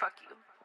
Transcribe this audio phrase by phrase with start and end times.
[0.00, 0.55] Fuck you.